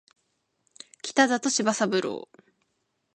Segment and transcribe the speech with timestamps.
[1.03, 2.27] 北里柴三郎